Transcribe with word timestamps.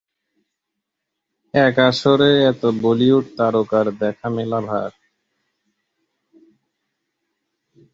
এক 1.53 1.75
আসরে 1.87 2.31
এত 2.51 2.63
বলিউড 2.81 3.25
তারকার 3.37 3.87
দেখা 4.01 4.27
মেলা 4.35 4.59
ভার 4.61 4.91